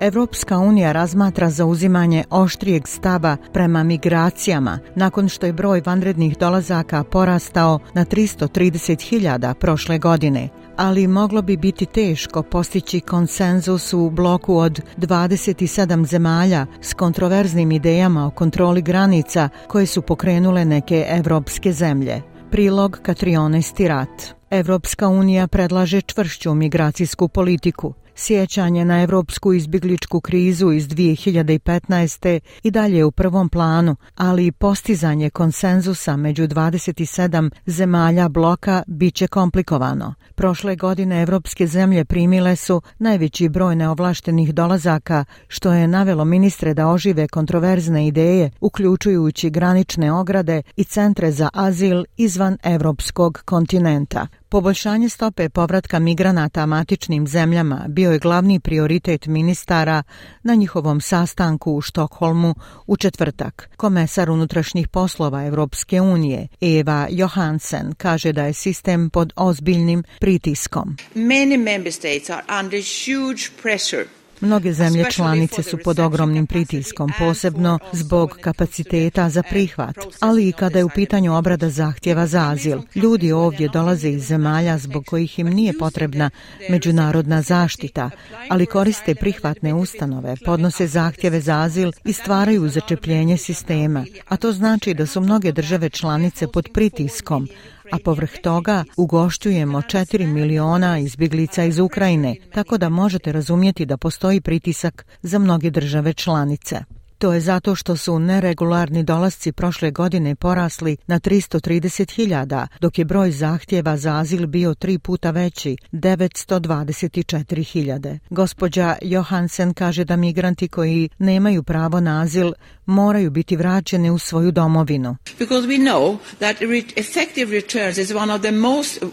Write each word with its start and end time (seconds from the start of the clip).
Evropska 0.00 0.58
unija 0.58 0.92
razmatra 0.92 1.50
zauzimanje 1.50 2.24
oštrijeg 2.30 2.88
stava 2.88 3.36
prema 3.52 3.82
migracijama 3.82 4.78
nakon 4.94 5.28
što 5.28 5.46
je 5.46 5.52
broj 5.52 5.82
vanrednih 5.86 6.38
dolazaka 6.38 7.04
porastao 7.04 7.78
na 7.94 8.04
330.000 8.04 9.54
prošle 9.54 9.98
godine, 9.98 10.48
ali 10.76 11.06
moglo 11.06 11.42
bi 11.42 11.56
biti 11.56 11.86
teško 11.86 12.42
postići 12.42 13.00
konsenzus 13.00 13.92
u 13.92 14.10
bloku 14.10 14.56
od 14.56 14.80
27 14.96 16.06
zemalja 16.06 16.66
s 16.80 16.94
kontroverznim 16.94 17.72
idejama 17.72 18.26
o 18.26 18.30
kontroli 18.30 18.82
granica 18.82 19.48
koje 19.68 19.86
su 19.86 20.02
pokrenule 20.02 20.64
neke 20.64 21.06
evropske 21.08 21.72
zemlje. 21.72 22.22
Prilog 22.50 22.98
Katrione 23.02 23.62
Stirat. 23.62 24.34
Evropska 24.50 25.08
unija 25.08 25.46
predlaže 25.46 26.00
čvršću 26.00 26.54
migracijsku 26.54 27.28
politiku– 27.28 27.94
sjećanje 28.16 28.84
na 28.84 29.02
evropsku 29.02 29.52
izbjegličku 29.52 30.20
krizu 30.20 30.72
iz 30.72 30.88
2015. 30.88 32.40
i 32.62 32.70
dalje 32.70 33.04
u 33.04 33.10
prvom 33.10 33.48
planu, 33.48 33.96
ali 34.14 34.46
i 34.46 34.52
postizanje 34.52 35.30
konsenzusa 35.30 36.16
među 36.16 36.48
27 36.48 37.50
zemalja 37.66 38.28
bloka 38.28 38.82
biće 38.86 39.26
komplikovano. 39.26 40.14
Prošle 40.34 40.76
godine 40.76 41.22
evropske 41.22 41.66
zemlje 41.66 42.04
primile 42.04 42.56
su 42.56 42.82
najveći 42.98 43.48
broj 43.48 43.76
neovlaštenih 43.76 44.54
dolazaka, 44.54 45.24
što 45.48 45.72
je 45.72 45.88
navelo 45.88 46.24
ministre 46.24 46.74
da 46.74 46.88
ožive 46.88 47.28
kontroverzne 47.28 48.06
ideje, 48.06 48.50
uključujući 48.60 49.50
granične 49.50 50.12
ograde 50.12 50.62
i 50.76 50.84
centre 50.84 51.32
za 51.32 51.48
azil 51.52 52.04
izvan 52.16 52.58
evropskog 52.62 53.42
kontinenta. 53.44 54.26
Poboljšanje 54.48 55.08
stope 55.08 55.48
povratka 55.48 55.98
migranata 55.98 56.66
matičnim 56.66 57.26
zemljama 57.26 57.84
bio 57.88 58.12
je 58.12 58.18
glavni 58.18 58.60
prioritet 58.60 59.26
ministara 59.26 60.02
na 60.42 60.54
njihovom 60.54 61.00
sastanku 61.00 61.72
u 61.72 61.80
Štokholmu 61.80 62.54
u 62.86 62.96
četvrtak. 62.96 63.68
Komesar 63.76 64.30
unutrašnjih 64.30 64.88
poslova 64.88 65.44
Evropske 65.44 66.00
unije 66.00 66.48
Eva 66.60 67.06
Johansen 67.10 67.94
kaže 67.94 68.32
da 68.32 68.44
je 68.44 68.52
sistem 68.52 69.10
pod 69.10 69.32
ozbiljnim 69.36 70.04
pritiskom. 70.20 70.96
Many 71.14 71.64
member 71.64 71.92
states 71.92 72.30
are 72.30 72.42
under 72.60 72.80
huge 72.80 73.62
pressure 73.62 74.06
Mnoge 74.40 74.72
zemlje 74.72 75.04
članice 75.10 75.62
su 75.62 75.78
pod 75.84 75.98
ogromnim 75.98 76.46
pritiskom, 76.46 77.12
posebno 77.18 77.78
zbog 77.92 78.38
kapaciteta 78.40 79.30
za 79.30 79.42
prihvat, 79.42 79.96
ali 80.20 80.48
i 80.48 80.52
kada 80.52 80.78
je 80.78 80.84
u 80.84 80.88
pitanju 80.88 81.36
obrada 81.36 81.70
zahtjeva 81.70 82.26
za 82.26 82.50
azil. 82.50 82.78
Ljudi 82.94 83.32
ovdje 83.32 83.68
dolaze 83.68 84.08
iz 84.08 84.26
zemalja 84.26 84.78
zbog 84.78 85.04
kojih 85.06 85.38
im 85.38 85.46
nije 85.46 85.78
potrebna 85.78 86.30
međunarodna 86.70 87.42
zaštita, 87.42 88.10
ali 88.48 88.66
koriste 88.66 89.14
prihvatne 89.14 89.74
ustanove, 89.74 90.34
podnose 90.44 90.86
zahtjeve 90.86 91.40
za 91.40 91.60
azil 91.60 91.92
i 92.04 92.12
stvaraju 92.12 92.68
začepljenje 92.68 93.36
sistema. 93.36 94.04
A 94.28 94.36
to 94.36 94.52
znači 94.52 94.94
da 94.94 95.06
su 95.06 95.20
mnoge 95.20 95.52
države 95.52 95.90
članice 95.90 96.46
pod 96.46 96.68
pritiskom, 96.74 97.48
a 97.92 97.98
povrh 98.04 98.30
toga 98.42 98.84
ugošćujemo 98.96 99.78
4 99.78 100.26
miliona 100.26 100.98
izbjeglica 100.98 101.64
iz 101.64 101.78
Ukrajine, 101.78 102.36
tako 102.54 102.78
da 102.78 102.88
možete 102.88 103.32
razumjeti 103.32 103.86
da 103.86 103.96
postoji 103.96 104.40
pritisak 104.40 105.06
za 105.22 105.38
mnoge 105.38 105.70
države 105.70 106.12
članice. 106.12 106.95
To 107.18 107.32
je 107.32 107.40
zato 107.40 107.74
što 107.74 107.96
su 107.96 108.18
neregularni 108.18 109.02
dolasci 109.02 109.52
prošle 109.52 109.90
godine 109.90 110.34
porasli 110.34 110.96
na 111.06 111.20
330.000, 111.20 112.66
dok 112.80 112.98
je 112.98 113.04
broj 113.04 113.30
zahtjeva 113.30 113.96
za 113.96 114.16
azil 114.16 114.46
bio 114.46 114.74
tri 114.74 114.98
puta 114.98 115.30
veći, 115.30 115.76
924.000. 115.92 118.18
Gospođa 118.30 118.96
Johansen 119.02 119.74
kaže 119.74 120.04
da 120.04 120.16
migranti 120.16 120.68
koji 120.68 121.08
nemaju 121.18 121.62
pravo 121.62 122.00
na 122.00 122.22
azil 122.22 122.52
moraju 122.86 123.30
biti 123.30 123.56
vraćeni 123.56 124.10
u 124.10 124.18
svoju 124.18 124.50
domovinu. 124.50 125.16
Because 125.38 125.68
we 125.68 125.78
know 125.78 126.16
that 126.38 126.56
effective 126.96 127.52
returns 127.52 127.98
is 127.98 128.14
one 128.14 128.34
of 128.34 128.40
the 128.40 128.52
most 128.52 129.02
uh, 129.02 129.10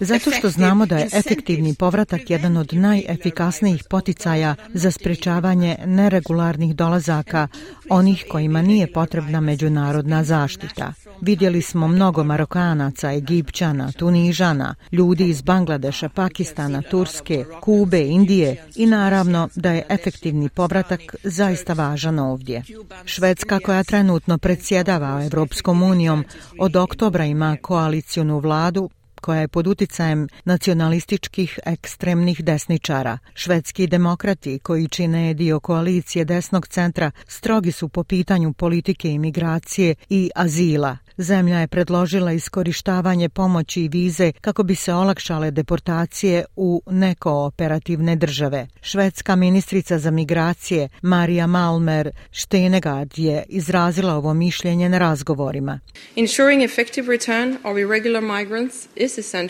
Zato 0.00 0.30
što 0.30 0.48
znamo 0.48 0.86
da 0.86 0.96
je 0.96 1.08
efektivni 1.12 1.74
povratak 1.74 2.30
jedan 2.30 2.56
od 2.56 2.68
najefikasnijih 2.72 3.84
poticaja 3.90 4.54
za 4.74 4.90
sprečavanje 4.90 5.76
neregularnih 5.86 6.76
dolazaka 6.76 7.48
onih 7.88 8.24
kojima 8.30 8.62
nije 8.62 8.92
potrebna 8.92 9.40
međunarodna 9.40 10.24
zaštita. 10.24 10.92
Vidjeli 11.20 11.62
smo 11.62 11.88
mnogo 11.88 12.24
Marokanaca, 12.24 13.12
Egipćana, 13.12 13.92
Tunižana, 13.92 14.74
ljudi 14.92 15.28
iz 15.28 15.42
Bangladeša, 15.42 16.08
Pakistana, 16.08 16.82
Turske, 16.82 17.44
Kube, 17.60 18.00
Indije 18.00 18.64
i 18.76 18.86
naravno 18.86 19.48
da 19.54 19.72
je 19.72 19.86
efektivni 19.88 20.48
povratak 20.48 21.00
zaista 21.22 21.72
važan 21.72 22.18
ovdje. 22.18 22.62
Švedska 23.04 23.60
koja 23.60 23.84
trenutno 23.84 24.38
predsjedava 24.38 25.24
Evropskom 25.24 25.82
unijom 25.82 26.24
od 26.58 26.76
oktobra 26.76 27.24
ima 27.24 27.56
koalicijunu 27.62 28.38
vladu 28.38 28.90
koja 29.26 29.40
je 29.40 29.48
pod 29.48 29.66
uticajem 29.66 30.28
nacionalističkih 30.44 31.58
ekstremnih 31.66 32.44
desničara. 32.44 33.18
Švedski 33.34 33.86
demokrati 33.86 34.58
koji 34.58 34.88
čine 34.88 35.34
dio 35.34 35.60
koalicije 35.60 36.24
desnog 36.24 36.68
centra 36.68 37.10
strogi 37.28 37.72
su 37.72 37.88
po 37.88 38.04
pitanju 38.04 38.52
politike 38.52 39.10
imigracije 39.10 39.94
i 40.08 40.30
azila. 40.34 40.98
Zemlja 41.18 41.58
je 41.58 41.66
predložila 41.66 42.32
iskorištavanje 42.32 43.28
pomoći 43.28 43.82
i 43.82 43.88
vize 43.88 44.32
kako 44.40 44.62
bi 44.62 44.74
se 44.74 44.94
olakšale 44.94 45.50
deportacije 45.50 46.44
u 46.56 46.82
nekooperativne 46.90 48.16
države. 48.16 48.66
Švedska 48.80 49.36
ministrica 49.36 49.98
za 49.98 50.10
migracije 50.10 50.88
Marija 51.02 51.46
Malmer 51.46 52.10
Štenegard 52.30 53.18
je 53.18 53.44
izrazila 53.48 54.14
ovo 54.14 54.34
mišljenje 54.34 54.88
na 54.88 54.98
razgovorima. 54.98 55.80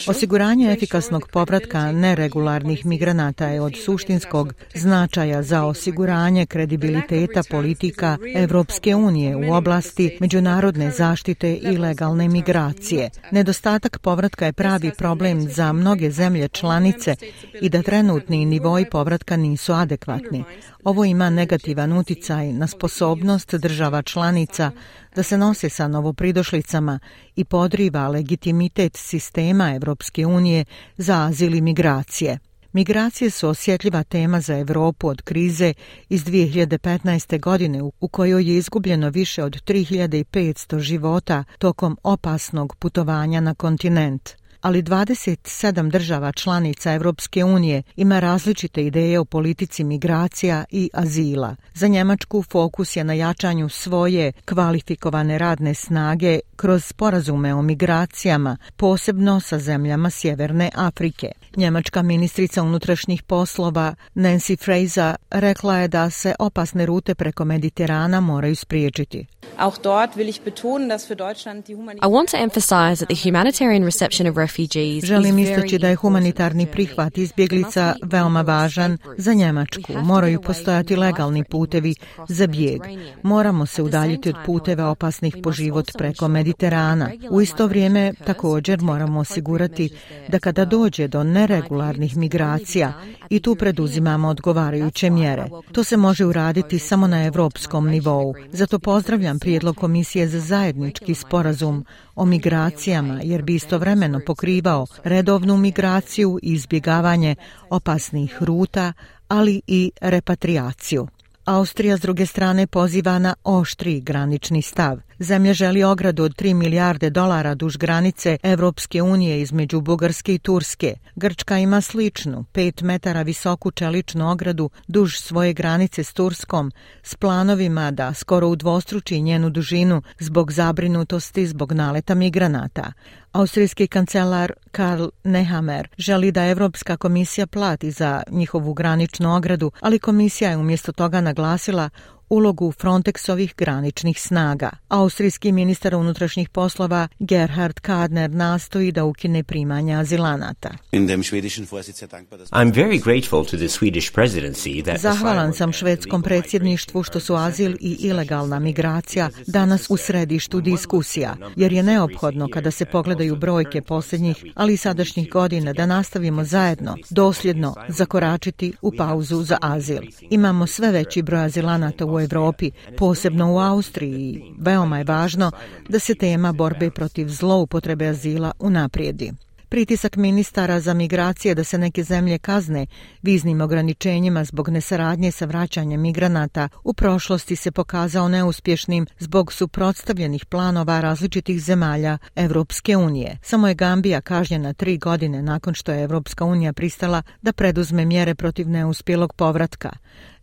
Osiguranje 0.08 0.72
efikasnog 0.72 1.28
povratka 1.32 1.92
neregularnih 1.92 2.86
migranata 2.86 3.46
je 3.46 3.60
od 3.60 3.72
suštinskog 3.84 4.54
značaja 4.74 5.42
za 5.42 5.64
osiguranje 5.64 6.46
kredibiliteta 6.46 7.42
politika 7.50 8.18
Evropske 8.34 8.94
unije 8.94 9.36
u 9.36 9.54
oblasti 9.54 10.16
međunarodne 10.20 10.90
zaštite 10.90 11.55
ilegalne 11.62 12.28
migracije. 12.28 13.10
Nedostatak 13.30 13.98
povratka 13.98 14.46
je 14.46 14.52
pravi 14.52 14.90
problem 14.98 15.48
za 15.48 15.72
mnoge 15.72 16.10
zemlje 16.10 16.48
članice 16.48 17.16
i 17.60 17.68
da 17.68 17.82
trenutni 17.82 18.44
nivoi 18.44 18.90
povratka 18.90 19.36
nisu 19.36 19.72
adekvatni. 19.72 20.44
Ovo 20.84 21.04
ima 21.04 21.30
negativan 21.30 21.92
uticaj 21.92 22.52
na 22.52 22.66
sposobnost 22.66 23.54
država 23.54 24.02
članica 24.02 24.70
da 25.16 25.22
se 25.22 25.38
nose 25.38 25.68
sa 25.68 25.88
novopridošlicama 25.88 26.98
i 27.36 27.44
podriva 27.44 28.08
legitimitet 28.08 28.96
sistema 28.96 29.74
Evropske 29.74 30.26
unije 30.26 30.64
za 30.96 31.26
azil 31.26 31.54
i 31.54 31.60
migracije. 31.60 32.38
Migracije 32.76 33.30
su 33.30 33.48
osjetljiva 33.48 34.02
tema 34.02 34.40
za 34.40 34.58
Evropu 34.58 35.08
od 35.08 35.22
krize 35.22 35.74
iz 36.08 36.24
2015. 36.24 37.40
godine 37.40 37.82
u 38.00 38.08
kojoj 38.08 38.50
je 38.50 38.56
izgubljeno 38.56 39.10
više 39.10 39.44
od 39.44 39.62
3500 39.62 40.78
života 40.78 41.44
tokom 41.58 41.98
opasnog 42.02 42.76
putovanja 42.76 43.40
na 43.40 43.54
kontinent 43.54 44.30
ali 44.66 44.82
27 44.82 45.90
država 45.90 46.32
članica 46.32 46.92
Evropske 46.92 47.44
unije 47.44 47.82
ima 47.96 48.20
različite 48.20 48.86
ideje 48.86 49.18
o 49.18 49.24
politici 49.24 49.84
migracija 49.84 50.64
i 50.70 50.90
azila. 50.92 51.56
Za 51.74 51.86
Njemačku 51.86 52.42
fokus 52.42 52.96
je 52.96 53.04
na 53.04 53.12
jačanju 53.12 53.68
svoje 53.68 54.32
kvalifikovane 54.44 55.38
radne 55.38 55.74
snage 55.74 56.38
kroz 56.56 56.84
sporazume 56.84 57.54
o 57.54 57.62
migracijama, 57.62 58.56
posebno 58.76 59.40
sa 59.40 59.58
zemljama 59.58 60.10
Sjeverne 60.10 60.70
Afrike. 60.74 61.32
Njemačka 61.56 62.02
ministrica 62.02 62.62
unutrašnjih 62.62 63.22
poslova 63.22 63.94
Nancy 64.14 64.64
Fraser 64.64 65.16
rekla 65.30 65.78
je 65.78 65.88
da 65.88 66.10
se 66.10 66.34
opasne 66.38 66.86
rute 66.86 67.14
preko 67.14 67.44
Mediterana 67.44 68.20
moraju 68.20 68.56
spriječiti. 68.56 69.26
Auch 69.58 69.78
dort 69.82 70.16
will 70.16 70.28
ich 70.28 70.40
betonen, 70.40 70.88
dass 70.88 71.08
für 71.10 71.16
Deutschland 71.16 71.68
die 71.68 71.72
I 72.02 72.08
want 72.16 72.30
to 72.30 72.36
emphasize 72.36 72.96
that 72.98 73.08
the 73.08 73.28
humanitarian 73.28 73.84
reception 73.84 74.28
of 74.28 74.36
refugees 74.36 75.04
Želim 75.04 75.38
istaći 75.38 75.78
da 75.78 75.88
je 75.88 75.94
humanitarni 75.94 76.66
prihvat 76.66 77.18
izbjeglica 77.18 77.94
veoma 78.02 78.40
važan 78.40 78.98
za 79.16 79.34
Njemačku. 79.34 79.92
Moraju 80.02 80.42
postojati 80.42 80.96
legalni 80.96 81.44
putevi 81.44 81.94
za 82.28 82.46
bijeg. 82.46 82.80
Moramo 83.22 83.66
se 83.66 83.82
udaljiti 83.82 84.28
od 84.28 84.36
puteva 84.46 84.88
opasnih 84.88 85.36
po 85.42 85.52
život 85.52 85.90
preko 85.98 86.28
Mediterana. 86.28 87.10
U 87.30 87.40
isto 87.40 87.66
vrijeme 87.66 88.12
također 88.24 88.82
moramo 88.82 89.20
osigurati 89.20 89.90
da 90.28 90.38
kada 90.38 90.64
dođe 90.64 91.08
do 91.08 91.24
neregularnih 91.24 92.16
migracija 92.16 92.92
i 93.30 93.40
tu 93.40 93.54
preduzimamo 93.54 94.28
odgovarajuće 94.28 95.10
mjere. 95.10 95.48
To 95.72 95.84
se 95.84 95.96
može 95.96 96.24
uraditi 96.24 96.78
samo 96.78 97.06
na 97.06 97.24
evropskom 97.24 97.88
nivou. 97.88 98.34
Zato 98.52 98.78
pozdravljam 98.78 99.35
prijedlog 99.38 99.76
Komisije 99.76 100.28
za 100.28 100.40
zajednički 100.40 101.14
sporazum 101.14 101.84
o 102.14 102.24
migracijama, 102.24 103.20
jer 103.22 103.42
bi 103.42 103.54
istovremeno 103.54 104.20
pokrivao 104.26 104.86
redovnu 105.04 105.56
migraciju 105.56 106.38
i 106.42 106.52
izbjegavanje 106.52 107.34
opasnih 107.70 108.42
ruta, 108.42 108.92
ali 109.28 109.62
i 109.66 109.90
repatriaciju. 110.00 111.08
Austrija 111.46 111.96
s 111.96 112.00
druge 112.00 112.26
strane 112.26 112.66
poziva 112.66 113.18
na 113.18 113.34
oštri 113.44 114.00
granični 114.00 114.62
stav. 114.62 114.98
Zemlja 115.18 115.54
želi 115.54 115.84
ogradu 115.84 116.24
od 116.24 116.34
3 116.34 116.54
milijarde 116.54 117.10
dolara 117.10 117.54
duž 117.54 117.76
granice 117.76 118.38
Evropske 118.42 119.02
unije 119.02 119.40
između 119.40 119.80
Bugarske 119.80 120.34
i 120.34 120.38
Turske. 120.38 120.94
Grčka 121.16 121.58
ima 121.58 121.80
sličnu, 121.80 122.44
5 122.52 122.82
metara 122.82 123.22
visoku 123.22 123.70
čeličnu 123.70 124.30
ogradu 124.30 124.70
duž 124.88 125.16
svoje 125.16 125.52
granice 125.52 126.04
s 126.04 126.12
Turskom, 126.12 126.72
s 127.02 127.14
planovima 127.14 127.90
da 127.90 128.14
skoro 128.14 128.48
udvostruči 128.48 129.20
njenu 129.20 129.50
dužinu 129.50 130.02
zbog 130.18 130.52
zabrinutosti 130.52 131.46
zbog 131.46 131.72
naleta 131.72 132.14
migranata. 132.14 132.92
Austrijski 133.32 133.86
kancelar 133.86 134.52
Karl 134.76 135.06
Nehammer. 135.24 135.88
Želi 135.98 136.32
da 136.32 136.46
Evropska 136.46 136.96
komisija 136.96 137.46
plati 137.46 137.90
za 137.90 138.22
njihovu 138.30 138.74
graničnu 138.74 139.36
ogradu, 139.36 139.72
ali 139.80 139.98
komisija 139.98 140.50
je 140.50 140.56
umjesto 140.56 140.92
toga 140.92 141.20
naglasila 141.20 141.90
ulogu 142.28 142.72
Frontexovih 142.72 143.54
graničnih 143.56 144.20
snaga. 144.20 144.70
Austrijski 144.88 145.52
ministar 145.52 145.94
unutrašnjih 145.94 146.48
poslova 146.48 147.08
Gerhard 147.18 147.80
Kadner 147.80 148.30
nastoji 148.30 148.92
da 148.92 149.04
ukine 149.04 149.44
primanja 149.44 149.98
azilanata. 149.98 150.70
I'm 150.92 152.72
very 152.72 153.02
grateful 153.04 153.44
to 153.44 153.56
the 153.56 153.68
Swedish 153.68 154.12
presidency 154.12 154.84
that 154.84 155.00
Zahvalan 155.00 155.52
sam 155.52 155.72
švedskom 155.72 156.22
predsjedništvu 156.22 157.02
što 157.02 157.20
su 157.20 157.34
azil 157.34 157.76
i 157.80 157.96
ilegalna 158.00 158.58
migracija 158.58 159.30
danas 159.46 159.86
u 159.90 159.96
središtu 159.96 160.60
diskusija, 160.60 161.36
jer 161.56 161.72
je 161.72 161.82
neophodno 161.82 162.48
kada 162.52 162.70
se 162.70 162.84
pogledaju 162.84 163.36
brojke 163.36 163.82
posljednjih, 163.82 164.44
ali 164.54 164.72
i 164.72 164.76
sadašnjih 164.76 165.30
godina 165.30 165.72
da 165.72 165.86
nastavimo 165.86 166.44
zajedno, 166.44 166.96
dosljedno, 167.10 167.74
zakoračiti 167.88 168.72
u 168.82 168.92
pauzu 168.96 169.42
za 169.42 169.58
azil. 169.60 170.02
Imamo 170.30 170.66
sve 170.66 170.92
veći 170.92 171.22
broj 171.22 171.44
azilanata 171.44 172.04
u 172.04 172.15
u 172.16 172.20
Evropi, 172.20 172.70
posebno 172.98 173.52
u 173.52 173.58
Austriji. 173.58 174.42
Veoma 174.58 174.98
je 174.98 175.04
važno 175.04 175.50
da 175.88 175.98
se 175.98 176.14
tema 176.14 176.52
borbe 176.52 176.90
protiv 176.90 177.28
zloupotrebe 177.28 178.06
azila 178.06 178.52
unaprijedi. 178.58 179.32
Pritisak 179.68 180.16
ministara 180.16 180.80
za 180.80 180.94
migracije 180.94 181.54
da 181.54 181.64
se 181.64 181.78
neke 181.78 182.02
zemlje 182.02 182.38
kazne 182.38 182.86
viznim 183.22 183.60
ograničenjima 183.60 184.44
zbog 184.44 184.68
nesaradnje 184.68 185.30
sa 185.32 185.44
vraćanjem 185.44 186.00
migranata 186.00 186.68
u 186.84 186.92
prošlosti 186.92 187.56
se 187.56 187.72
pokazao 187.72 188.28
neuspješnim 188.28 189.06
zbog 189.18 189.52
suprotstavljenih 189.52 190.46
planova 190.46 191.00
različitih 191.00 191.62
zemalja 191.62 192.18
Evropske 192.36 192.96
unije. 192.96 193.38
Samo 193.42 193.68
je 193.68 193.74
Gambija 193.74 194.20
kažnjena 194.20 194.72
tri 194.72 194.98
godine 194.98 195.42
nakon 195.42 195.74
što 195.74 195.92
je 195.92 196.02
Evropska 196.02 196.44
unija 196.44 196.72
pristala 196.72 197.22
da 197.42 197.52
preduzme 197.52 198.04
mjere 198.04 198.34
protiv 198.34 198.68
neuspjelog 198.68 199.32
povratka. 199.32 199.90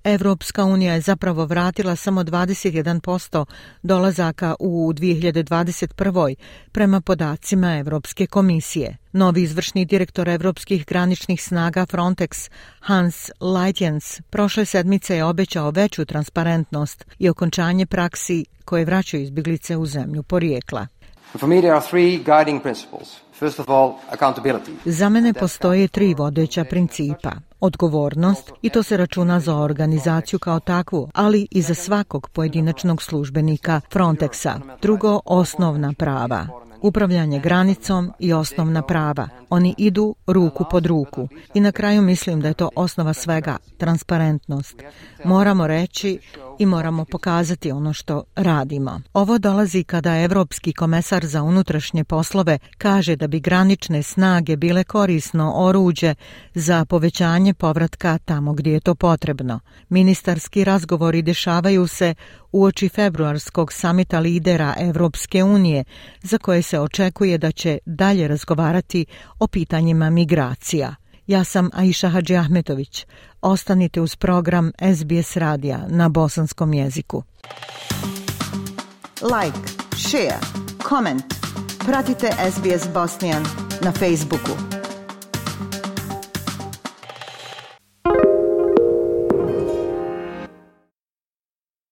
Evropska 0.04 0.66
unija 0.66 0.94
je 0.94 1.02
zapravo 1.02 1.46
vratila 1.46 1.96
samo 1.96 2.24
21% 2.24 3.46
dolazaka 3.84 4.56
u 4.60 4.94
2021. 4.94 6.36
prema 6.72 7.02
podacima 7.02 7.78
Evropske 7.78 8.28
komisije. 8.28 8.98
Novi 9.12 9.42
izvršni 9.42 9.86
direktor 9.86 10.30
Evropskih 10.30 10.86
graničnih 10.86 11.44
snaga 11.44 11.86
Frontex, 11.86 12.52
Hans 12.80 13.32
Leitjens, 13.40 14.22
prošle 14.30 14.66
sedmice 14.66 15.16
je 15.16 15.24
obećao 15.24 15.72
veću 15.72 16.06
transparentnost 16.06 17.06
i 17.20 17.30
okončanje 17.30 17.86
praksi 17.86 18.46
koje 18.66 18.86
vraćaju 18.86 19.24
izbjeglice 19.24 19.78
u 19.78 19.86
zemlju 19.86 20.24
porijekla. 20.24 20.88
For 21.40 21.50
me 21.50 21.62
there 21.62 21.74
are 21.74 21.86
three 21.90 22.18
guiding 22.18 22.62
principles. 22.62 23.08
First 23.40 23.60
of 23.60 23.70
all, 23.70 23.94
accountability. 24.12 24.72
Za 24.86 25.10
mene 25.10 25.34
postoje 25.34 25.88
tri 25.88 26.14
vodeća 26.14 26.64
principa. 26.64 27.32
Odgovornost, 27.66 28.52
i 28.62 28.70
to 28.70 28.84
se 28.84 28.98
računa 28.98 29.40
za 29.40 29.56
organizaciju 29.58 30.40
kao 30.40 30.60
takvu, 30.60 31.10
ali 31.14 31.48
i 31.52 31.62
za 31.62 31.74
svakog 31.74 32.30
pojedinačnog 32.30 33.02
službenika 33.02 33.82
Frontexa. 33.94 34.60
Drugo, 34.82 35.20
osnovna 35.26 35.94
prava 35.98 36.48
upravljanje 36.84 37.40
granicom 37.40 38.12
i 38.20 38.34
osnovna 38.34 38.82
prava. 38.82 39.28
Oni 39.50 39.76
idu 39.78 40.16
ruku 40.28 40.66
pod 40.72 40.86
ruku. 40.86 41.28
I 41.54 41.60
na 41.60 41.72
kraju 41.72 42.02
mislim 42.02 42.42
da 42.42 42.48
je 42.48 42.54
to 42.54 42.70
osnova 42.76 43.14
svega, 43.14 43.58
transparentnost. 43.78 44.84
Moramo 45.26 45.68
reći 45.68 46.20
i 46.60 46.66
moramo 46.66 47.06
pokazati 47.06 47.72
ono 47.72 47.94
što 47.94 48.24
radimo. 48.36 49.02
Ovo 49.14 49.38
dolazi 49.38 49.84
kada 49.84 50.18
Evropski 50.18 50.74
komesar 50.74 51.26
za 51.26 51.44
unutrašnje 51.44 52.04
poslove 52.04 52.60
kaže 52.78 53.16
da 53.16 53.28
bi 53.28 53.40
granične 53.40 54.04
snage 54.04 54.56
bile 54.56 54.84
korisno 54.84 55.54
oruđe 55.56 56.16
za 56.54 56.86
povećanje 56.86 57.54
povratka 57.54 58.18
tamo 58.26 58.54
gdje 58.54 58.72
je 58.72 58.80
to 58.80 58.96
potrebno. 58.96 59.60
Ministarski 59.90 60.64
razgovori 60.64 61.22
dešavaju 61.22 61.88
se 61.88 62.16
uoči 62.52 62.90
februarskog 62.90 63.74
samita 63.74 64.20
lidera 64.20 64.74
Evropske 64.80 65.44
unije, 65.44 65.84
za 66.22 66.38
koje 66.38 66.62
se 66.74 66.80
očekuje 66.80 67.38
da 67.38 67.52
će 67.52 67.78
dalje 67.86 68.28
razgovarati 68.28 69.06
o 69.40 69.48
pitanjima 69.48 70.10
migracija. 70.10 70.96
Ja 71.28 71.44
sam 71.44 71.70
Aisha 71.74 72.10
Hadži 72.10 72.36
Ahmetović. 72.36 73.06
Ostanite 73.42 74.02
uz 74.02 74.16
program 74.16 74.72
SBS 74.96 75.38
radija 75.38 75.86
na 75.88 76.10
bosanskom 76.10 76.74
jeziku. 76.74 77.24
Like, 79.22 79.60
share, 79.98 80.40
comment. 80.90 81.24
Pratite 81.86 82.32
SBS 82.52 82.88
Bosnian 82.94 83.44
na 83.82 83.92
Facebooku. 83.92 84.83